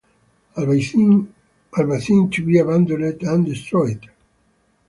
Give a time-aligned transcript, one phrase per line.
[0.57, 4.09] Albazin to be abandoned and destroyed.